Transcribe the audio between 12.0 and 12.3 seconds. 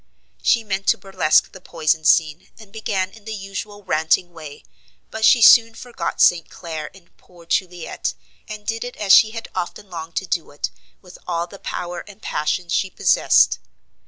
and